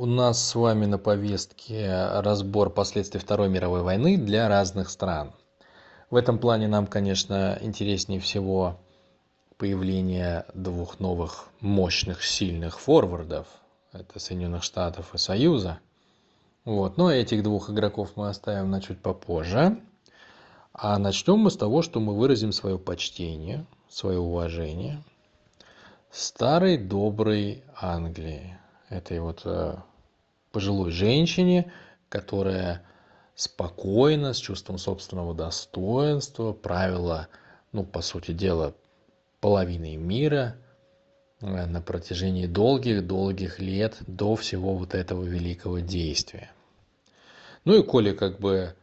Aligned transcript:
у 0.00 0.06
нас 0.06 0.42
с 0.42 0.54
вами 0.54 0.86
на 0.86 0.96
повестке 0.96 1.92
разбор 2.20 2.70
последствий 2.70 3.20
Второй 3.20 3.50
мировой 3.50 3.82
войны 3.82 4.16
для 4.16 4.48
разных 4.48 4.88
стран. 4.88 5.34
В 6.08 6.16
этом 6.16 6.38
плане 6.38 6.68
нам, 6.68 6.86
конечно, 6.86 7.58
интереснее 7.60 8.18
всего 8.18 8.78
появление 9.58 10.46
двух 10.54 11.00
новых 11.00 11.50
мощных, 11.60 12.24
сильных 12.24 12.80
форвардов. 12.80 13.46
Это 13.92 14.18
Соединенных 14.18 14.62
Штатов 14.62 15.14
и 15.14 15.18
Союза. 15.18 15.80
Вот. 16.64 16.96
Но 16.96 17.12
этих 17.12 17.42
двух 17.42 17.68
игроков 17.68 18.12
мы 18.16 18.30
оставим 18.30 18.70
на 18.70 18.80
чуть 18.80 19.02
попозже. 19.02 19.78
А 20.72 20.96
начнем 20.96 21.40
мы 21.40 21.50
с 21.50 21.58
того, 21.58 21.82
что 21.82 22.00
мы 22.00 22.16
выразим 22.16 22.52
свое 22.52 22.78
почтение, 22.78 23.66
свое 23.90 24.18
уважение 24.18 25.02
старой 26.10 26.78
доброй 26.78 27.62
Англии. 27.78 28.56
Этой 28.88 29.20
вот 29.20 29.42
э, 29.44 29.76
пожилой 30.52 30.90
женщине, 30.90 31.72
которая 32.08 32.82
спокойно, 33.34 34.34
с 34.34 34.38
чувством 34.38 34.78
собственного 34.78 35.34
достоинства 35.34 36.52
правила, 36.52 37.28
ну, 37.72 37.84
по 37.84 38.02
сути 38.02 38.32
дела, 38.32 38.74
половиной 39.40 39.96
мира 39.96 40.56
э, 41.40 41.66
на 41.66 41.80
протяжении 41.80 42.46
долгих-долгих 42.46 43.58
лет 43.58 43.96
до 44.06 44.36
всего 44.36 44.74
вот 44.74 44.94
этого 44.94 45.24
великого 45.24 45.78
действия. 45.78 46.50
Ну 47.64 47.78
и 47.78 47.82
коли 47.82 48.12
как 48.12 48.38
бы 48.38 48.74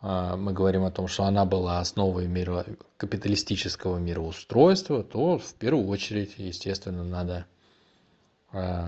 э, 0.00 0.36
мы 0.36 0.52
говорим 0.52 0.84
о 0.84 0.90
том, 0.90 1.08
что 1.08 1.24
она 1.24 1.44
была 1.44 1.80
основой 1.80 2.26
мира, 2.26 2.64
капиталистического 2.96 3.98
мироустройства, 3.98 5.02
то 5.02 5.38
в 5.38 5.54
первую 5.54 5.88
очередь, 5.88 6.34
естественно, 6.38 7.04
надо, 7.04 7.46
э, 8.52 8.86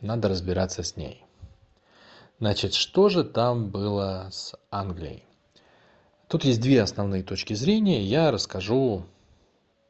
надо 0.00 0.28
разбираться 0.28 0.82
с 0.82 0.96
ней. 0.96 1.25
Значит, 2.38 2.74
что 2.74 3.08
же 3.08 3.24
там 3.24 3.70
было 3.70 4.28
с 4.30 4.54
Англией? 4.70 5.24
Тут 6.28 6.44
есть 6.44 6.60
две 6.60 6.82
основные 6.82 7.22
точки 7.22 7.54
зрения. 7.54 8.02
Я 8.02 8.30
расскажу 8.30 9.06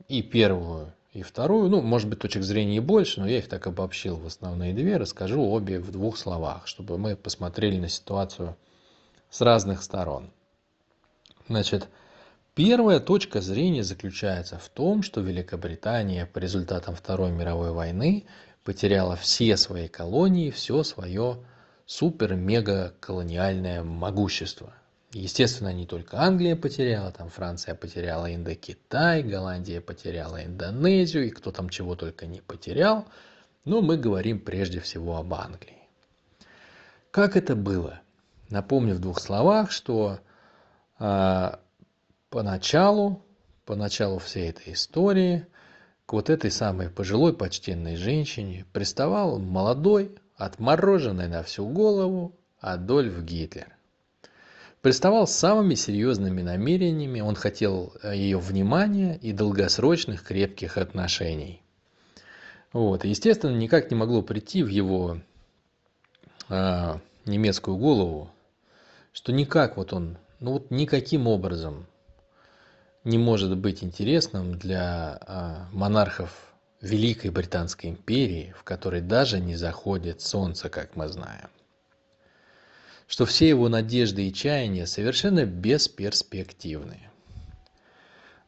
и 0.07 0.23
первую, 0.23 0.93
и 1.13 1.23
вторую. 1.23 1.69
Ну, 1.71 1.83
может 1.83 2.09
быть, 2.09 2.21
точек 2.21 2.45
зрения 2.45 2.77
и 2.77 2.81
больше, 2.81 3.21
но 3.21 3.27
я 3.27 3.39
их 3.39 3.49
так 3.49 3.67
обобщил 3.67 4.17
в 4.17 4.27
основные 4.27 4.75
две. 4.75 4.97
Расскажу 4.97 5.43
обе 5.43 5.81
в 5.81 5.91
двух 5.91 6.19
словах, 6.19 6.67
чтобы 6.69 6.99
мы 6.99 7.17
посмотрели 7.17 7.81
на 7.81 7.89
ситуацию 7.89 8.57
с 9.31 9.41
разных 9.41 9.83
сторон. 9.83 10.31
Значит, 11.49 11.89
первая 12.55 13.01
точка 13.01 13.41
зрения 13.41 13.83
заключается 13.83 14.59
в 14.59 14.69
том, 14.69 15.03
что 15.03 15.21
Великобритания 15.21 16.27
по 16.27 16.39
результатам 16.39 16.95
Второй 16.95 17.33
мировой 17.33 17.73
войны 17.73 18.27
потеряла 18.63 19.17
все 19.17 19.57
свои 19.57 19.89
колонии, 19.89 20.51
все 20.51 20.85
свое 20.85 21.39
супер-мега-колониальное 21.87 23.83
могущество. 23.83 24.75
Естественно, 25.13 25.73
не 25.73 25.87
только 25.87 26.21
Англия 26.21 26.57
потеряла, 26.57 27.11
там 27.13 27.31
Франция 27.31 27.75
потеряла 27.75 28.35
Индокитай, 28.35 29.23
Голландия 29.23 29.81
потеряла 29.81 30.45
Индонезию, 30.45 31.27
и 31.27 31.31
кто 31.31 31.53
там 31.53 31.71
чего 31.71 31.95
только 31.97 32.27
не 32.27 32.41
потерял. 32.41 33.07
Но 33.65 33.81
мы 33.81 33.97
говорим 33.97 34.41
прежде 34.41 34.81
всего 34.81 35.17
об 35.17 35.33
Англии. 35.33 35.89
Как 37.11 37.37
это 37.37 37.57
было? 37.57 38.01
Напомню 38.51 38.95
в 38.95 39.01
двух 39.01 39.21
словах, 39.21 39.71
что 39.71 40.21
э, 40.99 41.53
поначалу, 42.29 43.25
поначалу 43.65 44.19
всей 44.19 44.51
этой 44.51 44.75
истории 44.75 45.47
к 46.05 46.13
вот 46.13 46.31
этой 46.31 46.51
самой 46.51 46.91
пожилой 46.91 47.35
почтенной 47.35 47.97
женщине 47.97 48.67
приставал 48.73 49.39
молодой, 49.39 50.17
отмороженный 50.37 51.29
на 51.29 51.43
всю 51.43 51.67
голову 51.67 52.35
Адольф 52.61 53.23
Гитлер. 53.23 53.77
Приставал 54.83 55.27
с 55.27 55.33
самыми 55.33 55.75
серьезными 55.75 56.43
намерениями, 56.43 57.21
он 57.21 57.35
хотел 57.35 57.93
э, 58.03 58.15
ее 58.15 58.39
внимания 58.39 59.19
и 59.21 59.33
долгосрочных 59.33 60.23
крепких 60.23 60.79
отношений. 60.79 61.63
Вот. 62.73 63.05
Естественно, 63.05 63.57
никак 63.57 63.91
не 63.91 63.97
могло 63.97 64.23
прийти 64.23 64.63
в 64.63 64.69
его 64.69 65.19
э, 66.49 66.95
немецкую 67.25 67.79
голову, 67.79 68.31
что 69.13 69.33
никак 69.33 69.77
вот 69.77 69.93
он, 69.93 70.19
ну 70.41 70.53
вот 70.53 70.71
никаким 70.71 71.27
образом 71.27 71.87
не 73.03 73.19
может 73.19 73.57
быть 73.57 73.83
интересным 73.83 74.57
для 74.57 75.19
э, 75.27 75.75
монархов 75.75 76.55
великой 76.81 77.31
британской 77.31 77.91
империи, 77.91 78.55
в 78.59 78.65
которой 78.65 79.01
даже 79.01 79.41
не 79.41 79.57
заходит 79.57 80.21
солнце, 80.21 80.69
как 80.69 80.97
мы 80.97 81.09
знаем. 81.09 81.49
Что 83.07 83.25
все 83.25 83.49
его 83.49 83.69
надежды 83.69 84.27
и 84.27 84.33
чаяния 84.33 84.87
совершенно 84.87 85.45
бесперспективные. 85.45 87.11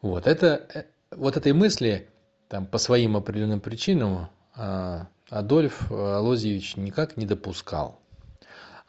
Вот, 0.03 0.27
это, 0.27 0.67
э, 0.75 0.85
вот 1.11 1.37
этой 1.37 1.53
мысли 1.53 2.09
там, 2.49 2.67
по 2.67 2.79
своим 2.79 3.17
определенным 3.17 3.61
причинам 3.61 4.31
а, 4.55 5.09
Адольф 5.29 5.91
Алозьевич 5.91 6.77
никак 6.77 7.17
не 7.17 7.27
допускал. 7.27 8.01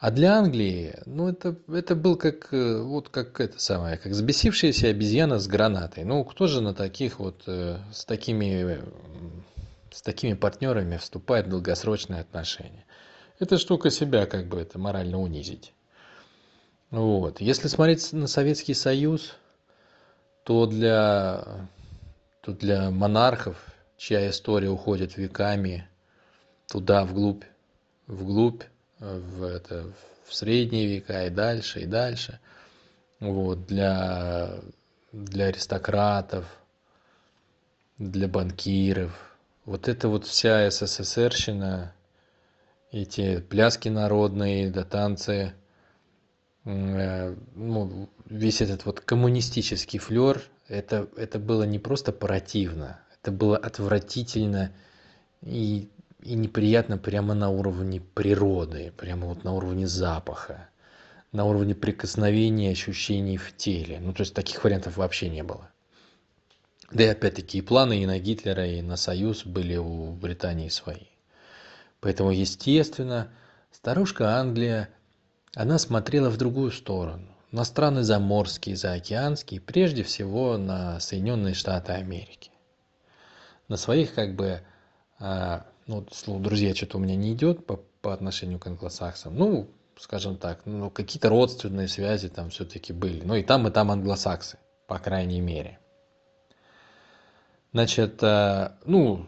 А 0.00 0.10
для 0.10 0.38
Англии, 0.38 0.98
ну, 1.04 1.28
это, 1.28 1.54
это 1.68 1.94
был 1.94 2.16
как, 2.16 2.54
э, 2.54 2.80
вот 2.80 3.10
как 3.10 3.38
это 3.38 3.60
самое, 3.60 3.98
как 3.98 4.12
взбесившаяся 4.12 4.88
обезьяна 4.88 5.38
с 5.38 5.46
гранатой. 5.46 6.04
Ну, 6.04 6.24
кто 6.24 6.46
же 6.46 6.62
на 6.62 6.72
таких 6.72 7.18
вот, 7.18 7.42
э, 7.46 7.76
с 7.92 8.06
такими, 8.06 8.80
с 9.90 10.00
такими 10.00 10.32
партнерами 10.32 10.96
вступает 10.96 11.46
в 11.46 11.50
долгосрочные 11.50 12.22
отношения? 12.22 12.86
Это 13.38 13.58
штука 13.58 13.90
себя 13.90 14.24
как 14.24 14.48
бы 14.48 14.58
это 14.60 14.78
морально 14.78 15.20
унизить. 15.20 15.74
Вот. 16.90 17.42
Если 17.42 17.68
смотреть 17.68 18.10
на 18.14 18.26
Советский 18.26 18.72
Союз, 18.72 19.36
то 20.44 20.64
для, 20.64 21.68
то 22.40 22.52
для 22.52 22.90
монархов, 22.90 23.62
чья 23.98 24.30
история 24.30 24.70
уходит 24.70 25.18
веками 25.18 25.86
туда, 26.66 27.04
вглубь, 27.04 27.44
вглубь 28.06 28.62
в, 29.00 29.42
это, 29.44 29.90
в 30.26 30.34
средние 30.34 30.86
века 30.86 31.26
и 31.26 31.30
дальше, 31.30 31.80
и 31.80 31.86
дальше. 31.86 32.38
Вот, 33.18 33.66
для, 33.66 34.60
для 35.12 35.46
аристократов, 35.46 36.46
для 37.98 38.28
банкиров. 38.28 39.36
Вот 39.64 39.88
это 39.88 40.08
вот 40.08 40.26
вся 40.26 40.70
СССРщина, 40.70 41.94
эти 42.92 43.40
пляски 43.40 43.88
народные, 43.88 44.70
да 44.70 44.84
танцы, 44.84 45.54
э, 46.64 47.36
ну, 47.54 48.08
весь 48.24 48.62
этот 48.62 48.84
вот 48.86 49.00
коммунистический 49.00 49.98
флер, 49.98 50.42
это, 50.68 51.08
это 51.16 51.38
было 51.38 51.64
не 51.64 51.78
просто 51.78 52.12
противно, 52.12 53.00
это 53.20 53.32
было 53.32 53.56
отвратительно 53.56 54.72
и 55.42 55.90
и 56.22 56.34
неприятно 56.34 56.98
прямо 56.98 57.34
на 57.34 57.50
уровне 57.50 58.00
природы, 58.00 58.92
прямо 58.96 59.26
вот 59.26 59.44
на 59.44 59.54
уровне 59.54 59.86
запаха, 59.86 60.68
на 61.32 61.44
уровне 61.44 61.74
прикосновения, 61.74 62.70
ощущений 62.70 63.36
в 63.36 63.56
теле. 63.56 64.00
Ну, 64.00 64.12
то 64.12 64.22
есть 64.22 64.34
таких 64.34 64.62
вариантов 64.64 64.96
вообще 64.96 65.28
не 65.28 65.42
было. 65.42 65.70
Да 66.90 67.04
и 67.04 67.06
опять-таки 67.06 67.58
и 67.58 67.62
планы 67.62 68.02
и 68.02 68.06
на 68.06 68.18
Гитлера, 68.18 68.66
и 68.66 68.82
на 68.82 68.96
Союз 68.96 69.44
были 69.44 69.76
у 69.76 70.12
Британии 70.12 70.68
свои. 70.68 71.06
Поэтому, 72.00 72.30
естественно, 72.30 73.30
старушка 73.70 74.36
Англия, 74.36 74.88
она 75.54 75.78
смотрела 75.78 76.30
в 76.30 76.36
другую 76.36 76.72
сторону, 76.72 77.28
на 77.52 77.64
страны 77.64 78.02
заморские, 78.02 78.76
заокеанские, 78.76 79.60
прежде 79.60 80.02
всего 80.02 80.56
на 80.56 80.98
Соединенные 81.00 81.54
Штаты 81.54 81.92
Америки. 81.92 82.50
На 83.68 83.76
своих 83.76 84.14
как 84.14 84.34
бы 84.34 84.62
а, 85.20 85.66
ну, 85.90 86.06
слово 86.12 86.40
друзья 86.40 86.72
что-то 86.72 86.98
у 86.98 87.00
меня 87.00 87.16
не 87.16 87.32
идет 87.32 87.66
по, 87.66 87.80
по 88.00 88.14
отношению 88.14 88.60
к 88.60 88.66
англосаксам. 88.68 89.34
Ну, 89.36 89.68
скажем 89.98 90.36
так, 90.36 90.60
ну, 90.64 90.88
какие-то 90.88 91.28
родственные 91.28 91.88
связи 91.88 92.28
там 92.28 92.50
все-таки 92.50 92.92
были. 92.92 93.24
Ну, 93.24 93.34
и 93.34 93.42
там, 93.42 93.66
и 93.66 93.72
там 93.72 93.90
англосаксы, 93.90 94.58
по 94.86 95.00
крайней 95.00 95.40
мере. 95.40 95.80
Значит, 97.72 98.22
э, 98.22 98.70
ну, 98.84 99.26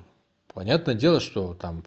понятное 0.55 0.95
дело, 0.95 1.19
что 1.19 1.55
там 1.55 1.83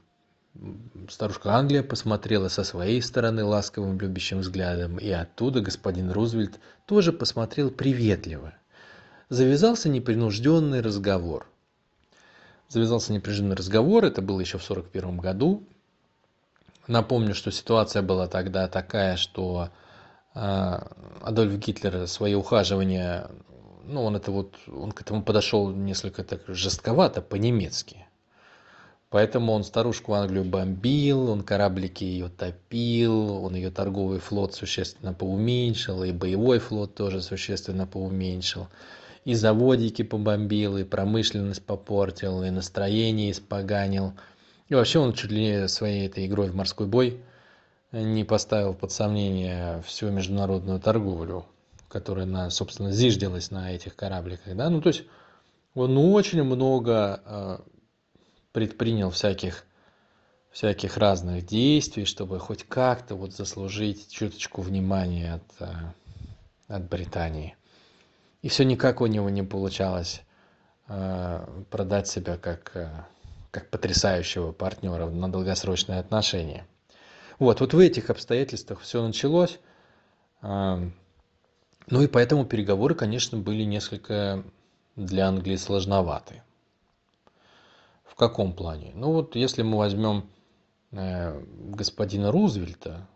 старушка 1.10 1.54
Англия 1.54 1.82
посмотрела 1.82 2.50
со 2.50 2.66
своей 2.66 3.02
стороны 3.02 3.46
ласковым 3.46 3.98
любящим 3.98 4.40
взглядом, 4.40 4.98
и 4.98 5.10
оттуда 5.10 5.62
господин 5.62 6.12
Рузвельт 6.12 6.60
тоже 6.86 7.14
посмотрел 7.14 7.72
приветливо. 7.72 8.54
Завязался 9.30 9.88
непринужденный 9.88 10.82
разговор– 10.82 11.48
завязался 12.70 13.14
непрерывный 13.14 13.56
разговор, 13.56 14.06
это 14.06 14.22
было 14.22 14.40
еще 14.40 14.58
в 14.58 14.64
1941 14.64 15.18
году. 15.18 15.64
Напомню, 16.88 17.34
что 17.34 17.52
ситуация 17.52 18.02
была 18.02 18.28
тогда 18.28 18.68
такая, 18.68 19.18
что 19.18 19.70
а, 20.34 20.92
Адольф 21.22 21.58
Гитлер 21.58 22.08
свои 22.08 22.36
ухаживания, 22.36 23.30
ну, 23.86 24.04
он 24.04 24.16
это 24.16 24.32
вот, 24.32 24.56
он 24.68 24.92
к 24.92 25.02
этому 25.02 25.24
подошел 25.24 25.72
несколько 25.72 26.24
так 26.24 26.42
жестковато, 26.48 27.22
по-немецки. 27.22 28.06
Поэтому 29.10 29.54
он 29.54 29.64
старушку 29.64 30.14
Англию 30.14 30.44
бомбил, 30.44 31.30
он 31.30 31.42
кораблики 31.42 32.04
ее 32.04 32.28
топил, 32.28 33.44
он 33.46 33.56
ее 33.56 33.72
торговый 33.72 34.20
флот 34.20 34.54
существенно 34.54 35.14
поуменьшил, 35.14 36.04
и 36.04 36.12
боевой 36.12 36.60
флот 36.60 36.96
тоже 36.96 37.22
существенно 37.22 37.88
поуменьшил. 37.88 38.68
И 39.26 39.34
заводики 39.34 40.04
побомбил, 40.04 40.78
и 40.78 40.84
промышленность 40.84 41.66
попортил, 41.66 42.44
и 42.44 42.50
настроение 42.50 43.32
испоганил. 43.32 44.14
И 44.70 44.76
вообще 44.76 45.00
он 45.00 45.14
чуть 45.14 45.32
ли 45.32 45.68
своей 45.68 46.08
этой 46.08 46.28
игрой 46.28 46.50
в 46.50 46.56
морской 46.56 46.88
бой 46.88 47.22
не 47.92 48.24
поставил 48.24 48.74
под 48.74 48.92
сомнение 48.92 49.82
всю 49.86 50.10
международную 50.10 50.80
торговлю, 50.80 51.46
которая, 51.88 52.26
на, 52.26 52.50
собственно, 52.50 52.92
зиждилась 52.92 53.52
на 53.52 53.74
этих 53.74 53.96
корабликах. 53.96 54.56
Да? 54.56 54.70
Ну, 54.70 54.82
то 54.82 54.90
есть 54.90 55.04
он 55.74 55.98
очень 55.98 56.44
много 56.44 57.22
а, 57.26 57.62
предпринял 58.52 59.10
всяких 59.10 59.66
всяких 60.56 60.96
разных 60.96 61.46
действий, 61.46 62.06
чтобы 62.06 62.40
хоть 62.40 62.64
как-то 62.64 63.16
вот 63.16 63.34
заслужить 63.34 64.10
чуточку 64.10 64.62
внимания 64.62 65.34
от, 65.34 65.44
э, 65.60 65.74
от 66.70 66.88
Британии. 66.88 67.58
И 68.46 68.48
все 68.48 68.64
никак 68.64 69.02
у 69.02 69.08
него 69.08 69.28
не 69.32 69.42
получалось 69.42 70.22
э, 70.88 71.48
продать 71.72 72.08
себя 72.08 72.38
как, 72.38 72.76
э, 72.76 72.92
как 73.50 73.72
потрясающего 73.72 74.52
партнера 74.52 75.08
на 75.08 75.32
долгосрочные 75.32 76.00
отношения. 76.00 76.68
Вот, 77.40 77.60
вот 77.60 77.74
в 77.74 77.80
этих 77.80 78.12
обстоятельствах 78.12 78.82
все 78.82 79.04
началось. 79.04 79.60
Ну 80.44 80.92
и 81.88 82.06
поэтому 82.06 82.46
переговоры, 82.46 82.94
конечно, 82.94 83.40
были 83.40 83.64
несколько 83.64 84.44
для 84.96 85.28
Англии 85.28 85.56
сложноваты. 85.56 86.44
В 88.04 88.14
каком 88.14 88.54
плане? 88.54 88.92
Ну 88.94 89.12
вот 89.12 89.36
если 89.36 89.64
мы 89.64 89.80
возьмем 89.80 90.30
э, 90.92 91.44
господина 91.72 92.32
Рузвельта, 92.32 93.08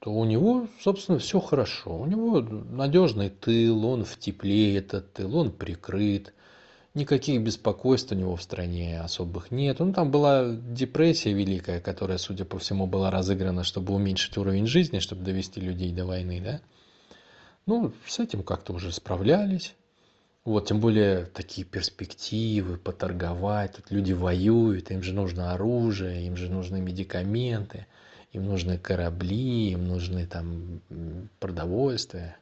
то 0.00 0.12
у 0.12 0.24
него, 0.24 0.68
собственно, 0.80 1.18
все 1.18 1.40
хорошо. 1.40 1.98
У 1.98 2.06
него 2.06 2.40
надежный 2.40 3.30
тыл, 3.30 3.84
он 3.86 4.04
в 4.04 4.18
тепле 4.18 4.76
этот 4.76 5.12
тыл, 5.14 5.36
он 5.36 5.52
прикрыт. 5.52 6.32
Никаких 6.94 7.42
беспокойств 7.42 8.12
у 8.12 8.14
него 8.14 8.36
в 8.36 8.42
стране 8.42 9.00
особых 9.00 9.50
нет. 9.50 9.80
Ну, 9.80 9.92
там 9.92 10.10
была 10.10 10.50
депрессия 10.50 11.32
великая, 11.32 11.80
которая, 11.80 12.18
судя 12.18 12.44
по 12.44 12.58
всему, 12.58 12.86
была 12.86 13.10
разыграна, 13.10 13.64
чтобы 13.64 13.94
уменьшить 13.94 14.36
уровень 14.38 14.66
жизни, 14.66 14.98
чтобы 14.98 15.22
довести 15.22 15.60
людей 15.60 15.92
до 15.92 16.06
войны, 16.06 16.40
да. 16.42 16.60
Ну, 17.66 17.92
с 18.06 18.18
этим 18.18 18.42
как-то 18.42 18.72
уже 18.72 18.92
справлялись. 18.92 19.74
Вот, 20.46 20.68
тем 20.68 20.78
более 20.78 21.24
такие 21.24 21.66
перспективы, 21.66 22.78
поторговать, 22.78 23.74
тут 23.74 23.90
люди 23.90 24.12
воюют, 24.12 24.92
им 24.92 25.02
же 25.02 25.12
нужно 25.12 25.52
оружие, 25.52 26.24
им 26.24 26.36
же 26.36 26.48
нужны 26.48 26.80
медикаменты, 26.80 27.88
им 28.36 28.46
нужны 28.46 28.78
корабли, 28.78 29.72
им 29.72 29.88
нужны 29.88 30.26
там 30.26 30.80
продовольствие. 31.40 32.36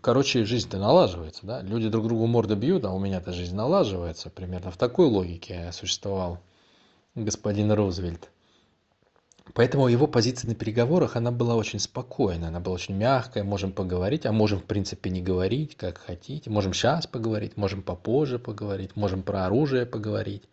Короче, 0.00 0.44
жизнь-то 0.44 0.78
налаживается, 0.78 1.46
да? 1.46 1.60
Люди 1.60 1.88
друг 1.88 2.06
другу 2.06 2.26
морды 2.26 2.54
бьют, 2.54 2.84
а 2.84 2.92
у 2.92 2.98
меня-то 2.98 3.32
жизнь 3.32 3.54
налаживается. 3.54 4.30
Примерно 4.30 4.70
в 4.70 4.76
такой 4.76 5.06
логике 5.06 5.70
существовал 5.72 6.38
господин 7.14 7.70
Рузвельт. 7.72 8.30
Поэтому 9.54 9.88
его 9.88 10.06
позиция 10.06 10.48
на 10.48 10.54
переговорах, 10.54 11.16
она 11.16 11.30
была 11.30 11.56
очень 11.56 11.80
спокойная, 11.80 12.48
она 12.48 12.60
была 12.60 12.76
очень 12.76 12.94
мягкая, 12.94 13.44
можем 13.44 13.72
поговорить, 13.72 14.24
а 14.24 14.32
можем 14.32 14.60
в 14.60 14.64
принципе 14.64 15.10
не 15.10 15.20
говорить, 15.20 15.76
как 15.76 15.98
хотите. 15.98 16.48
Можем 16.48 16.72
сейчас 16.72 17.06
поговорить, 17.06 17.56
можем 17.56 17.82
попозже 17.82 18.38
поговорить, 18.38 18.96
можем 18.96 19.22
про 19.22 19.44
оружие 19.44 19.84
поговорить, 19.84 20.44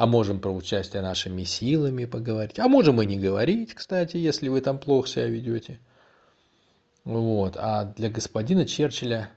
а 0.00 0.06
можем 0.06 0.40
про 0.40 0.50
участие 0.50 1.02
нашими 1.02 1.44
силами 1.44 2.06
поговорить, 2.06 2.58
а 2.58 2.68
можем 2.68 3.02
и 3.02 3.04
не 3.04 3.18
говорить, 3.18 3.74
кстати, 3.74 4.16
если 4.16 4.48
вы 4.48 4.62
там 4.62 4.78
плохо 4.78 5.06
себя 5.06 5.26
ведете. 5.26 5.78
Вот. 7.04 7.58
А 7.58 7.84
для 7.84 8.08
господина 8.08 8.64
Черчилля 8.64 9.28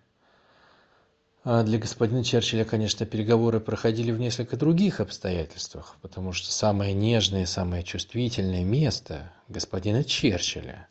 а 1.44 1.64
для 1.64 1.80
господина 1.80 2.24
Черчилля, 2.24 2.64
конечно, 2.64 3.06
переговоры 3.06 3.60
проходили 3.60 4.14
в 4.14 4.20
несколько 4.20 4.56
других 4.56 5.02
обстоятельствах, 5.02 5.98
потому 6.02 6.32
что 6.32 6.50
самое 6.50 6.94
нежное, 6.94 7.46
самое 7.46 7.84
чувствительное 7.84 8.64
место 8.64 9.34
господина 9.50 10.06
Черчилля 10.06 10.88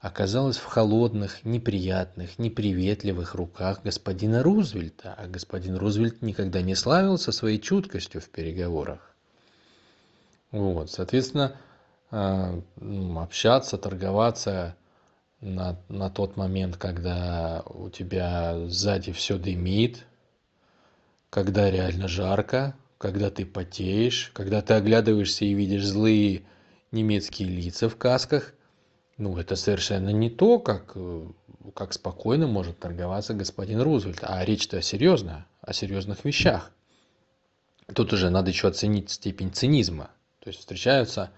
оказалось 0.00 0.56
в 0.56 0.64
холодных, 0.64 1.44
неприятных, 1.44 2.40
неприветливых 2.40 3.36
руках 3.36 3.84
господина 3.84 4.42
Рузвельта, 4.42 5.14
а 5.16 5.28
господин 5.28 5.76
Рузвельт 5.76 6.22
никогда 6.22 6.60
не 6.60 6.74
славился 6.74 7.30
своей 7.30 7.60
чуткостью 7.60 8.20
в 8.20 8.28
переговорах. 8.28 9.11
Вот, 10.52 10.90
соответственно, 10.90 11.56
ну, 12.10 13.20
общаться, 13.20 13.78
торговаться 13.78 14.76
на, 15.40 15.78
на 15.88 16.10
тот 16.10 16.36
момент, 16.36 16.76
когда 16.76 17.62
у 17.66 17.88
тебя 17.88 18.68
сзади 18.68 19.12
все 19.12 19.38
дымит, 19.38 20.06
когда 21.30 21.70
реально 21.70 22.06
жарко, 22.06 22.76
когда 22.98 23.30
ты 23.30 23.46
потеешь, 23.46 24.30
когда 24.34 24.60
ты 24.60 24.74
оглядываешься 24.74 25.46
и 25.46 25.54
видишь 25.54 25.86
злые 25.86 26.42
немецкие 26.92 27.48
лица 27.48 27.88
в 27.88 27.96
касках, 27.96 28.52
ну, 29.16 29.36
это 29.38 29.56
совершенно 29.56 30.10
не 30.10 30.30
то, 30.30 30.58
как, 30.58 30.96
как 31.74 31.92
спокойно 31.94 32.46
может 32.46 32.78
торговаться 32.78 33.34
господин 33.34 33.80
Рузвельт. 33.80 34.18
А 34.22 34.44
речь-то 34.44 34.82
серьезная, 34.82 35.46
о 35.62 35.72
серьезных 35.72 36.24
вещах. 36.24 36.70
Тут 37.94 38.12
уже 38.12 38.30
надо 38.30 38.50
еще 38.50 38.68
оценить 38.68 39.10
степень 39.10 39.52
цинизма. 39.52 40.10
То 40.42 40.48
есть 40.48 40.60
встречаются 40.60 41.30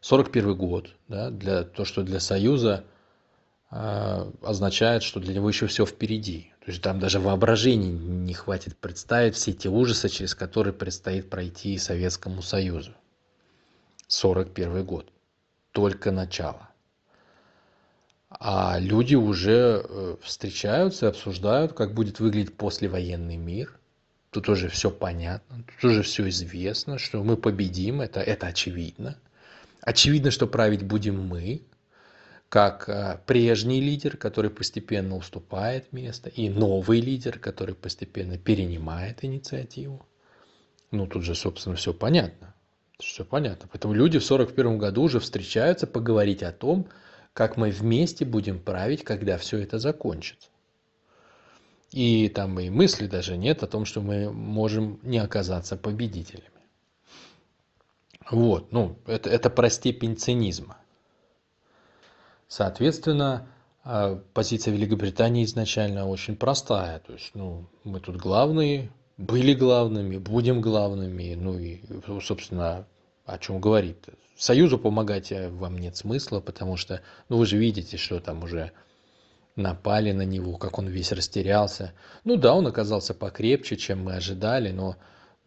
41 0.00 0.56
год, 0.56 0.94
да, 1.08 1.30
для, 1.30 1.64
то, 1.64 1.84
что 1.84 2.02
для 2.02 2.20
Союза– 2.20 2.84
а, 3.70 4.32
означает, 4.42 5.02
что 5.02 5.20
для 5.20 5.34
него 5.34 5.48
еще 5.48 5.66
все 5.66 5.84
впереди. 5.84 6.52
То 6.60 6.70
есть 6.70 6.82
там 6.82 6.98
даже 6.98 7.20
воображения 7.20 7.90
не 7.90 8.32
хватит 8.32 8.76
представить 8.76 9.34
все 9.34 9.52
те 9.52 9.68
ужасы, 9.68 10.08
через 10.08 10.34
которые 10.34 10.72
предстоит 10.72 11.28
пройти 11.28 11.76
Советскому 11.76 12.40
Союзу. 12.40 12.92
41 14.06 14.84
год. 14.84 15.12
Только 15.72 16.10
начало. 16.12 16.70
А 18.30 18.78
люди 18.78 19.14
уже 19.14 19.84
э, 19.84 20.16
встречаются 20.22 21.08
обсуждают, 21.08 21.72
как 21.74 21.94
будет 21.94 22.20
выглядеть 22.20 22.56
послевоенный 22.56 23.36
мир. 23.36 23.78
Тут 24.30 24.48
уже 24.48 24.68
все 24.68 24.90
понятно, 24.90 25.64
тут 25.64 25.90
уже 25.90 26.02
все 26.02 26.28
известно, 26.28 26.98
что 26.98 27.24
мы 27.24 27.36
победим, 27.36 28.02
это, 28.02 28.20
это 28.20 28.46
очевидно. 28.48 29.16
Очевидно, 29.80 30.30
что 30.30 30.46
править 30.46 30.82
будем 30.82 31.26
мы, 31.26 31.62
как 32.48 32.88
э, 32.88 33.20
прежний 33.26 33.80
лидер, 33.80 34.16
который 34.16 34.50
постепенно 34.50 35.16
уступает 35.16 35.92
место, 35.92 36.28
и 36.28 36.50
новый 36.50 37.00
лидер, 37.00 37.38
который 37.38 37.74
постепенно 37.74 38.36
перенимает 38.36 39.24
инициативу. 39.24 40.04
Ну, 40.90 41.06
тут 41.06 41.22
же, 41.24 41.34
собственно, 41.34 41.76
все 41.76 41.94
понятно. 41.94 42.54
Все 42.98 43.24
понятно. 43.24 43.68
Поэтому 43.70 43.94
люди 43.94 44.18
в 44.18 44.24
1941 44.24 44.78
году 44.78 45.02
уже 45.02 45.20
встречаются 45.20 45.86
поговорить 45.86 46.42
о 46.42 46.52
том, 46.52 46.88
как 47.32 47.56
мы 47.56 47.70
вместе 47.70 48.24
будем 48.24 48.58
править, 48.58 49.04
когда 49.04 49.38
все 49.38 49.58
это 49.58 49.78
закончится. 49.78 50.48
И 51.90 52.28
там 52.28 52.60
и 52.60 52.68
мысли 52.68 53.06
даже 53.06 53.36
нет 53.36 53.62
о 53.62 53.66
том, 53.66 53.84
что 53.84 54.00
мы 54.00 54.30
можем 54.30 55.00
не 55.02 55.18
оказаться 55.18 55.76
победителями. 55.76 56.50
Вот, 58.30 58.72
ну, 58.72 58.98
это, 59.06 59.30
это 59.30 59.48
про 59.48 59.70
степень 59.70 60.16
цинизма. 60.16 60.76
Соответственно, 62.46 63.48
а, 63.84 64.22
позиция 64.34 64.74
Великобритании 64.74 65.44
изначально 65.44 66.06
очень 66.06 66.36
простая. 66.36 66.98
То 67.00 67.14
есть, 67.14 67.30
ну, 67.34 67.66
мы 67.84 68.00
тут 68.00 68.16
главные, 68.16 68.90
были 69.16 69.54
главными, 69.54 70.18
будем 70.18 70.60
главными. 70.60 71.34
Ну 71.34 71.58
и, 71.58 71.80
собственно, 72.20 72.86
о 73.24 73.38
чем 73.38 73.60
говорить 73.60 73.96
-то? 74.02 74.14
Союзу 74.36 74.78
помогать 74.78 75.32
вам 75.32 75.78
нет 75.78 75.96
смысла, 75.96 76.40
потому 76.40 76.76
что, 76.76 77.00
ну, 77.28 77.38
вы 77.38 77.46
же 77.46 77.56
видите, 77.56 77.96
что 77.96 78.20
там 78.20 78.44
уже 78.44 78.72
напали 79.58 80.12
на 80.12 80.22
него, 80.22 80.56
как 80.56 80.78
он 80.78 80.86
весь 80.86 81.12
растерялся. 81.12 81.92
Ну 82.24 82.36
да, 82.36 82.54
он 82.54 82.66
оказался 82.66 83.12
покрепче, 83.12 83.76
чем 83.76 84.04
мы 84.04 84.14
ожидали, 84.14 84.70
но 84.70 84.96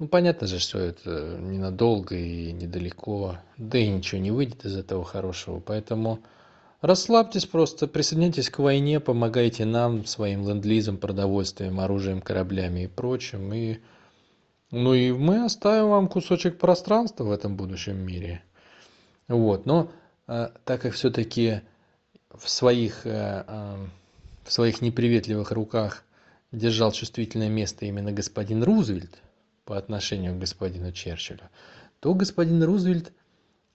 ну, 0.01 0.07
понятно 0.07 0.47
же, 0.47 0.59
что 0.59 0.79
это 0.79 1.37
ненадолго 1.39 2.15
и 2.15 2.51
недалеко, 2.51 3.37
да 3.57 3.77
и 3.77 3.87
ничего 3.87 4.19
не 4.19 4.31
выйдет 4.31 4.65
из 4.65 4.75
этого 4.75 5.03
хорошего, 5.03 5.59
поэтому 5.59 6.19
расслабьтесь 6.81 7.45
просто 7.45 7.87
присоединяйтесь 7.87 8.49
к 8.49 8.59
войне 8.59 8.99
помогайте 8.99 9.65
нам 9.65 10.05
своим 10.05 10.47
ленд-лизом 10.47 10.97
продовольствием 10.97 11.79
оружием 11.79 12.19
кораблями 12.21 12.85
и 12.85 12.87
прочим. 12.87 13.53
И 13.53 13.77
ну 14.71 14.93
и 14.93 15.11
мы 15.11 15.45
оставим 15.45 15.89
вам 15.89 16.07
кусочек 16.07 16.57
пространства 16.57 17.23
в 17.25 17.31
этом 17.31 17.55
будущем 17.55 17.97
мире. 17.97 18.41
Вот 19.27 19.65
но 19.65 19.91
э, 20.27 20.49
так 20.65 20.81
как 20.81 20.93
все-таки 20.93 21.61
в 22.33 22.49
своих 22.49 23.05
э, 23.05 23.45
э, 23.47 23.85
в 24.43 24.51
своих 24.51 24.81
неприветливых 24.81 25.51
руках 25.51 26.03
держал 26.51 26.91
чувствительное 26.91 27.49
место 27.49 27.85
именно 27.85 28.11
господин 28.11 28.63
рузвельт 28.63 29.21
по 29.65 29.77
отношению 29.77 30.35
к 30.35 30.39
господину 30.39 30.91
черчиллю 30.91 31.49
то 32.01 32.15
господин 32.15 32.63
Рузвельт 32.63 33.13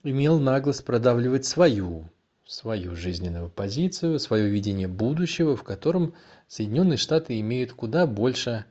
имел 0.03 0.37
наглость 0.37 0.83
продавливать 0.83 1.45
свою, 1.45 2.09
свою 2.45 2.93
жизненную 2.93 3.49
позицию, 3.49 4.19
свое 4.19 4.49
видение 4.49 4.89
будущего, 4.89 5.55
в 5.55 5.63
котором 5.63 6.13
Соединенные 6.49 6.97
Штаты 6.97 7.39
имеют 7.39 7.71
куда 7.71 8.05
больше 8.05 8.65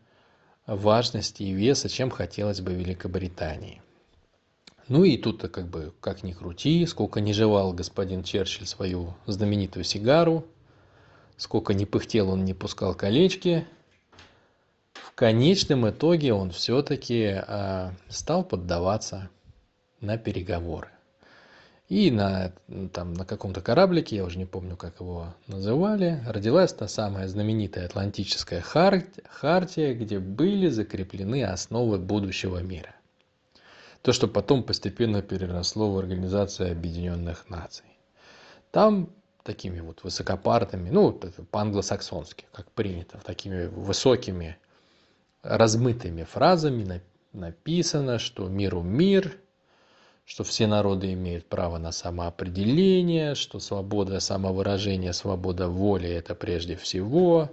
важности 0.66 1.42
и 1.42 1.52
веса, 1.52 1.88
чем 1.88 2.10
хотелось 2.10 2.60
бы 2.60 2.74
Великобритании. 2.74 3.80
Ну 4.88 5.04
и 5.04 5.16
тут 5.16 5.40
как 5.48 5.68
бы, 5.68 5.94
как 6.00 6.22
ни 6.22 6.32
крути, 6.32 6.84
сколько 6.84 7.20
не 7.20 7.32
жевал 7.32 7.72
господин 7.72 8.22
Черчилль 8.22 8.66
свою 8.66 9.14
знаменитую 9.26 9.84
сигару, 9.84 10.46
сколько 11.36 11.74
не 11.74 11.86
пыхтел 11.86 12.30
он, 12.30 12.44
не 12.44 12.54
пускал 12.54 12.94
колечки, 12.94 13.66
в 14.92 15.12
конечном 15.14 15.88
итоге 15.88 16.32
он 16.32 16.50
все-таки 16.50 17.42
э, 17.46 17.90
стал 18.08 18.44
поддаваться 18.44 19.30
на 20.00 20.18
переговоры. 20.18 20.88
И 21.88 22.10
на, 22.10 22.52
там, 22.92 23.12
на 23.14 23.24
каком-то 23.24 23.60
кораблике, 23.60 24.16
я 24.16 24.24
уже 24.24 24.38
не 24.38 24.44
помню, 24.44 24.76
как 24.76 24.98
его 24.98 25.34
называли, 25.46 26.20
родилась 26.26 26.72
та 26.72 26.88
самая 26.88 27.28
знаменитая 27.28 27.86
Атлантическая 27.86 28.60
хартия, 28.60 29.94
где 29.94 30.18
были 30.18 30.68
закреплены 30.68 31.44
основы 31.44 31.98
будущего 31.98 32.58
мира. 32.58 32.94
То, 34.02 34.12
что 34.12 34.26
потом 34.26 34.64
постепенно 34.64 35.22
переросло 35.22 35.92
в 35.92 35.98
Организацию 35.98 36.72
Объединенных 36.72 37.48
Наций. 37.48 37.86
Там 38.72 39.10
такими 39.46 39.80
вот 39.80 40.02
высокопарными, 40.02 40.90
ну, 40.90 41.12
по-англосаксонски, 41.50 42.44
как 42.52 42.70
принято, 42.72 43.18
такими 43.24 43.66
высокими, 43.66 44.58
размытыми 45.42 46.24
фразами 46.24 47.00
написано, 47.32 48.18
что 48.18 48.48
миру 48.48 48.82
мир, 48.82 49.38
что 50.24 50.42
все 50.42 50.66
народы 50.66 51.12
имеют 51.12 51.46
право 51.46 51.78
на 51.78 51.92
самоопределение, 51.92 53.36
что 53.36 53.60
свобода 53.60 54.18
самовыражения, 54.18 55.12
свобода 55.12 55.68
воли– 55.68 56.08
это 56.10 56.34
прежде 56.34 56.74
всего, 56.76 57.50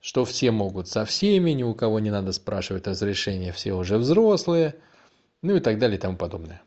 что 0.00 0.24
все 0.24 0.52
могут 0.52 0.88
со 0.88 1.04
всеми, 1.04 1.50
ни 1.50 1.64
у 1.64 1.74
кого 1.74 1.98
не 1.98 2.10
надо 2.10 2.32
спрашивать 2.32 2.86
разрешения, 2.86 3.52
все 3.52 3.72
уже 3.72 3.98
взрослые, 3.98 4.76
ну 5.42 5.56
и 5.56 5.60
так 5.60 5.78
далее 5.78 5.98
и 5.98 6.00
тому 6.00 6.16
подобное. 6.16 6.62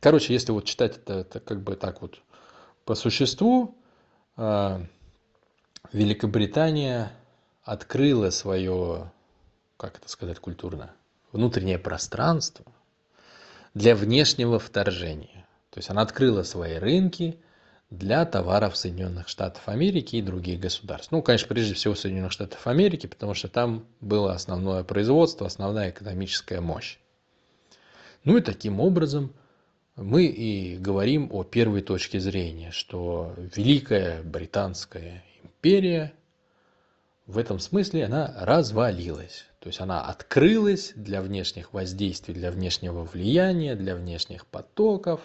Короче, 0.00 0.32
если 0.32 0.52
вот 0.52 0.64
читать 0.64 0.96
это, 0.96 1.14
это 1.14 1.40
как 1.40 1.60
бы 1.60 1.74
так 1.74 2.00
вот 2.00 2.20
по 2.84 2.94
существу, 2.94 3.74
Великобритания 5.92 7.12
открыла 7.62 8.30
свое, 8.30 9.12
как 9.76 9.98
это 9.98 10.08
сказать 10.08 10.38
культурно, 10.38 10.90
внутреннее 11.32 11.78
пространство– 11.78 12.64
для 13.74 13.94
внешнего 13.94 14.58
вторжения. 14.58 15.46
То 15.70 15.78
есть 15.78 15.90
она 15.90 16.02
открыла 16.02 16.42
свои 16.42 16.76
рынки 16.78 17.38
для 17.90 18.24
товаров 18.24 18.76
Соединенных 18.76 19.28
Штатов 19.28 19.68
Америки 19.68 20.16
и 20.16 20.22
других 20.22 20.60
государств. 20.60 21.12
Ну, 21.12 21.22
конечно, 21.22 21.48
прежде 21.48 21.74
всего 21.74 21.94
Соединенных 21.94 22.32
Штатов 22.32 22.66
Америки, 22.66 23.06
потому 23.06 23.34
что 23.34 23.48
там 23.48 23.86
было 24.00 24.32
основное 24.32 24.84
производство, 24.84 25.46
основная 25.46 25.90
экономическая 25.90 26.60
мощь. 26.60 26.98
Ну 28.24 28.36
и 28.36 28.40
таким 28.40 28.80
образом 28.80 29.32
мы 29.98 30.26
и 30.26 30.76
говорим 30.76 31.28
о 31.32 31.42
первой 31.42 31.82
точке 31.82 32.20
зрения, 32.20 32.70
что 32.70 33.34
Великая 33.56 34.22
Британская 34.22 35.24
империя 35.42 36.12
в 37.26 37.36
этом 37.36 37.58
смысле 37.58 38.04
она 38.04 38.32
развалилась. 38.38 39.44
То 39.58 39.66
есть 39.66 39.80
она 39.80 40.00
открылась 40.00 40.92
для 40.94 41.20
внешних 41.20 41.72
воздействий, 41.72 42.32
для 42.32 42.52
внешнего 42.52 43.02
влияния, 43.02 43.74
для 43.74 43.96
внешних 43.96 44.46
потоков. 44.46 45.20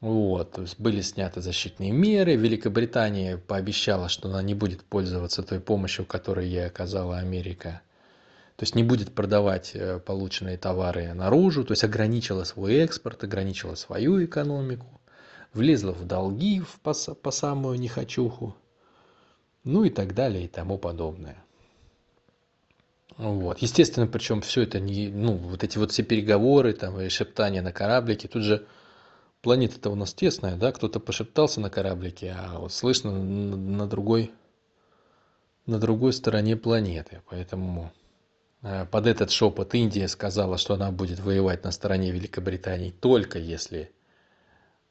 Вот, 0.00 0.52
то 0.52 0.62
есть 0.62 0.78
были 0.80 1.00
сняты 1.00 1.40
защитные 1.40 1.92
меры. 1.92 2.34
Великобритания 2.34 3.38
пообещала, 3.38 4.08
что 4.08 4.28
она 4.28 4.42
не 4.42 4.54
будет 4.54 4.82
пользоваться 4.82 5.44
той 5.44 5.60
помощью, 5.60 6.04
которую 6.04 6.48
ей 6.48 6.66
оказала 6.66 7.18
Америка. 7.18 7.82
То 8.56 8.62
есть 8.62 8.74
не 8.74 8.84
будет 8.84 9.14
продавать 9.14 9.72
э, 9.74 9.98
полученные 9.98 10.56
товары 10.56 11.12
наружу, 11.12 11.64
то 11.64 11.72
есть 11.72 11.84
ограничила 11.84 12.44
свой 12.44 12.74
экспорт, 12.76 13.24
ограничила 13.24 13.74
свою 13.74 14.24
экономику, 14.24 15.00
влезла 15.52 15.92
в 15.92 16.06
долги 16.06 16.62
по, 16.82 16.94
по 16.94 17.30
самую 17.30 17.78
нехочуху 17.80 18.54
ну 19.64 19.84
и 19.84 19.90
так 19.90 20.14
далее 20.14 20.44
и 20.44 20.48
тому 20.48 20.78
подобное. 20.78 21.42
Вот. 23.16 23.58
Естественно, 23.58 24.06
причем 24.06 24.40
все 24.42 24.62
это 24.62 24.80
не, 24.80 25.08
ну, 25.08 25.34
вот 25.36 25.64
эти 25.64 25.78
вот 25.78 25.92
все 25.92 26.02
переговоры 26.02 26.72
там 26.72 27.00
и 27.00 27.08
шептания 27.08 27.62
на 27.62 27.72
кораблике, 27.72 28.28
тут 28.28 28.42
же 28.42 28.66
планета-то 29.40 29.90
у 29.90 29.94
нас 29.94 30.12
тесная, 30.12 30.56
да, 30.56 30.72
кто-то 30.72 31.00
пошептался 31.00 31.60
на 31.60 31.70
кораблике, 31.70 32.34
а 32.36 32.58
вот 32.58 32.72
слышно 32.72 33.12
на, 33.12 33.56
на 33.56 33.86
другой, 33.86 34.32
на 35.66 35.78
другой 35.78 36.12
стороне 36.12 36.56
планеты, 36.56 37.22
поэтому 37.30 37.92
под 38.90 39.06
этот 39.06 39.30
шепот 39.30 39.74
Индия 39.74 40.08
сказала, 40.08 40.56
что 40.56 40.74
она 40.74 40.90
будет 40.90 41.20
воевать 41.20 41.64
на 41.64 41.70
стороне 41.70 42.10
Великобритании 42.10 42.90
только 42.90 43.38
если, 43.38 43.92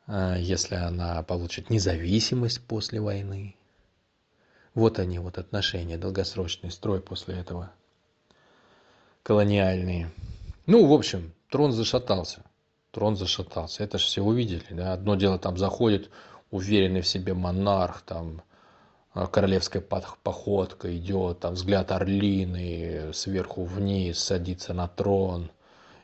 э, 0.06 0.36
если 0.38 0.76
она 0.76 1.24
получит 1.24 1.72
независимость 1.72 2.62
после 2.62 3.02
войны. 3.02 3.56
Вот 4.76 5.00
они, 5.00 5.18
вот 5.18 5.40
отношения, 5.40 5.98
долгосрочный 5.98 6.70
строй 6.70 7.02
после 7.02 7.40
этого. 7.40 7.72
Колониальные. 9.24 10.12
Ну, 10.68 10.86
в 10.86 10.94
общем, 10.94 11.34
трон 11.50 11.72
зашатался. 11.72 12.44
Трон 12.92 13.16
зашатался. 13.16 13.84
Это 13.84 13.98
же 13.98 14.06
все 14.06 14.22
увидели. 14.22 14.66
Да? 14.70 14.94
Одно 14.94 15.16
дело 15.16 15.40
там 15.40 15.58
заходит 15.58 16.12
уверенный 16.52 17.02
в 17.02 17.08
себе 17.08 17.34
монарх, 17.34 18.02
там 18.02 18.44
а, 19.14 19.28
королевская 19.28 19.82
походка 19.82 20.96
идет, 20.96 21.40
там 21.40 21.54
взгляд 21.54 21.92
орлины 21.92 23.14
сверху 23.14 23.64
вниз, 23.64 24.20
садится 24.20 24.74
на 24.74 24.88
трон 24.88 25.52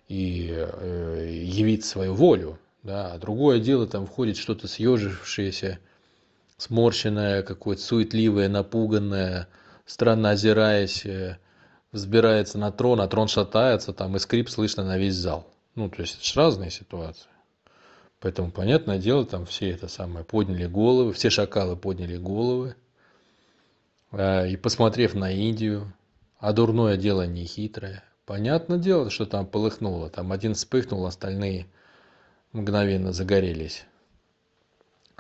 и 0.08 0.50
э, 0.52 1.42
явит 1.44 1.86
свою 1.86 2.14
волю. 2.14 2.60
Да? 2.84 3.18
Другое 3.18 3.60
дело, 3.60 3.88
там 3.88 4.06
входит 4.06 4.38
что-то 4.38 4.68
съежившееся, 4.68 5.80
сморщенная, 6.58 7.42
какое-то 7.42 7.82
суетливое, 7.82 8.48
напуганное, 8.48 9.48
странно 9.86 10.30
озираясь, 10.32 11.04
э, 11.06 11.38
взбирается 11.92 12.60
на 12.60 12.72
трон, 12.72 13.02
а 13.02 13.08
трон 13.08 13.28
шатается, 13.28 13.92
там 13.92 14.16
и 14.16 14.20
скрип 14.20 14.50
слышно 14.50 14.84
на 14.84 15.00
весь 15.00 15.16
зал. 15.16 15.48
Ну, 15.74 15.90
то 15.90 16.02
есть 16.02 16.16
это 16.16 16.24
же 16.24 16.34
разные 16.36 16.70
ситуации. 16.70 17.30
Поэтому, 18.20 18.52
понятное 18.52 19.00
дело, 19.00 19.26
там 19.26 19.46
все 19.48 19.72
это 19.72 19.88
самое 19.88 20.26
подняли 20.26 20.68
головы, 20.68 21.14
все 21.14 21.30
шакалы 21.30 21.76
подняли 21.76 22.18
головы. 22.18 22.76
А, 24.12 24.46
и 24.46 24.56
посмотрев 24.56 25.14
на 25.14 25.32
Индию, 25.32 25.94
а 26.40 26.54
дурное 26.54 26.98
дело 26.98 27.26
не 27.26 27.46
хитрое. 27.46 28.04
Понятное 28.26 28.78
дело, 28.78 29.10
что 29.10 29.26
там 29.26 29.46
полыхнуло. 29.46 30.10
Там 30.10 30.32
один 30.32 30.54
вспыхнул, 30.54 31.06
остальные 31.06 31.68
мгновенно 32.52 33.12
загорелись. 33.12 33.86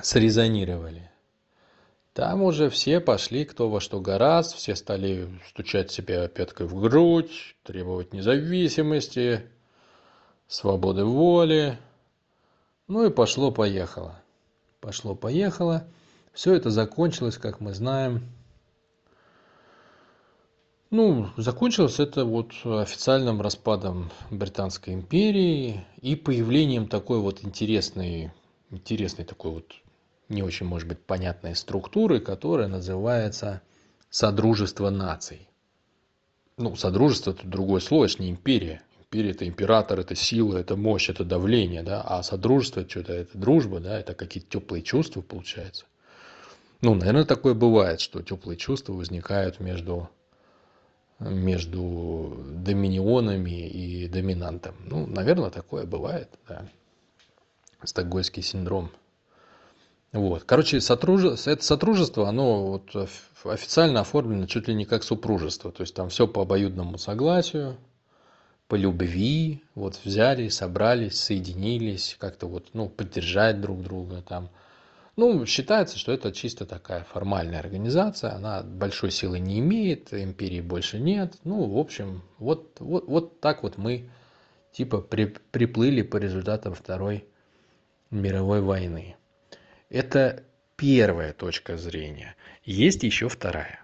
Срезонировали. 0.01 1.09
Там 2.13 2.41
уже 2.41 2.69
все 2.69 2.99
пошли 2.99 3.45
кто 3.45 3.69
во 3.69 3.79
что 3.79 4.01
гораст, 4.01 4.55
все 4.55 4.75
стали 4.75 5.29
стучать 5.47 5.91
себе 5.91 6.27
пяткой 6.27 6.67
в 6.67 6.79
грудь, 6.79 7.55
требовать 7.63 8.13
независимости, 8.13 9.43
свободы 10.47 11.05
воли. 11.05 11.77
Ну 12.87 13.05
и 13.05 13.09
пошло-поехало. 13.09 14.21
Пошло-поехало. 14.81 15.87
Все 16.33 16.55
это 16.55 16.71
закончилось, 16.71 17.37
как 17.37 17.59
мы 17.59 17.73
знаем. 17.73 18.23
Ну, 20.91 21.29
закончилось 21.37 21.99
это 21.99 22.25
вот 22.25 22.51
официальным 22.65 23.41
распадом 23.41 24.09
Британской 24.31 24.95
империи 24.95 25.85
и 26.01 26.15
появлением 26.15 26.87
такой 26.87 27.19
вот 27.19 27.43
интересной, 27.43 28.31
интересной 28.71 29.23
такой 29.23 29.51
вот 29.51 29.75
не 30.29 30.41
очень, 30.41 30.65
может 30.65 30.87
быть, 30.87 30.99
понятной 30.99 31.55
структуры, 31.55 32.19
которая 32.19 32.67
называется 32.67 33.61
Содружество 34.09 34.89
наций. 34.89 35.47
Ну, 36.57 36.75
Содружество– 36.75 37.31
это 37.37 37.47
другой 37.47 37.81
слой, 37.81 38.07
это 38.07 38.23
не 38.23 38.31
империя. 38.31 38.81
Империя– 38.99 39.31
это 39.31 39.47
император, 39.47 39.99
это 39.99 40.15
сила, 40.15 40.57
это 40.57 40.75
мощь, 40.75 41.09
это 41.09 41.23
давление, 41.23 41.83
да, 41.83 42.01
а 42.01 42.23
Содружество– 42.23 42.87
что-то, 42.89 43.13
это 43.13 43.37
дружба, 43.37 43.79
да, 43.79 43.99
это 43.99 44.15
какие-то 44.15 44.59
теплые 44.59 44.81
чувства, 44.81 45.21
получается. 45.21 45.85
Ну, 46.81 46.95
наверное, 46.95 47.25
такое 47.25 47.53
бывает, 47.53 48.01
что 48.01 48.23
теплые 48.23 48.57
чувства 48.57 48.93
возникают 48.93 49.59
между, 49.59 50.09
между 51.19 52.37
доминионами 52.51 53.67
и 53.67 54.07
доминантом. 54.07 54.75
Ну, 54.85 55.05
наверное, 55.05 55.49
такое 55.49 55.85
бывает, 55.85 56.29
да. 56.47 56.65
Стокгольский 57.83 58.43
синдром– 58.43 58.91
вот. 60.11 60.43
Короче, 60.43 60.81
сотрудничество, 60.81 61.51
это 61.51 61.63
сотрудничество, 61.63 62.27
оно 62.27 62.65
вот 62.65 63.09
официально 63.43 64.01
оформлено 64.01 64.47
чуть 64.47 64.67
ли 64.67 64.73
не 64.73 64.85
как 64.85 65.03
супружество. 65.03 65.71
То 65.71 65.81
есть 65.81 65.93
там 65.93 66.09
все 66.09 66.27
по 66.27 66.41
обоюдному 66.41 66.97
согласию. 66.97 67.77
по 68.67 68.75
любви, 68.75 69.63
вот 69.73 69.99
взяли, 70.03 70.47
собрались, 70.49 71.19
соединились, 71.19 72.15
как-то 72.19 72.47
вот, 72.47 72.67
ну, 72.73 72.87
поддержать 72.87 73.61
друг 73.61 73.81
друга 73.81 74.21
там. 74.21 74.49
Ну, 75.19 75.45
считается, 75.45 75.99
что 75.99 76.13
это 76.13 76.31
чисто 76.31 76.65
такая 76.65 77.03
формальная 77.03 77.59
организация, 77.59 78.31
она 78.31 78.63
большой 78.63 79.11
силы 79.11 79.37
не 79.37 79.59
имеет, 79.59 80.13
империи 80.13 80.61
больше 80.61 80.97
нет. 80.97 81.35
Ну, 81.43 81.65
в 81.65 81.77
общем, 81.77 82.23
вот, 82.37 82.77
вот, 82.79 83.05
вот 83.05 83.41
так 83.41 83.63
вот 83.63 83.77
мы 83.77 84.09
типа 84.71 85.01
при, 85.01 85.25
приплыли 85.25 86.03
по 86.03 86.15
результатам 86.15 86.73
Второй 86.73 87.25
мировой 88.09 88.61
войны. 88.61 89.17
Это 89.89 90.45
первая 90.77 91.33
точка 91.33 91.75
зрения. 91.75 92.37
Есть 92.63 93.03
еще 93.03 93.27
вторая. 93.27 93.81